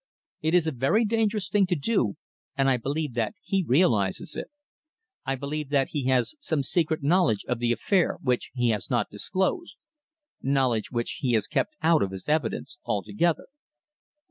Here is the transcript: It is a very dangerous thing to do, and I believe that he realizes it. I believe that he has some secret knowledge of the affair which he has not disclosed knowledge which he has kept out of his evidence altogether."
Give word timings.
It 0.41 0.55
is 0.55 0.65
a 0.65 0.71
very 0.71 1.05
dangerous 1.05 1.47
thing 1.47 1.67
to 1.67 1.75
do, 1.75 2.15
and 2.57 2.67
I 2.67 2.77
believe 2.77 3.13
that 3.13 3.35
he 3.39 3.61
realizes 3.67 4.35
it. 4.35 4.49
I 5.27 5.35
believe 5.35 5.69
that 5.69 5.89
he 5.89 6.05
has 6.07 6.33
some 6.39 6.63
secret 6.63 7.03
knowledge 7.03 7.45
of 7.47 7.59
the 7.59 7.71
affair 7.71 8.17
which 8.19 8.49
he 8.55 8.69
has 8.69 8.89
not 8.89 9.11
disclosed 9.11 9.77
knowledge 10.41 10.89
which 10.91 11.19
he 11.21 11.33
has 11.33 11.45
kept 11.45 11.75
out 11.83 12.01
of 12.01 12.09
his 12.09 12.27
evidence 12.27 12.79
altogether." 12.83 13.45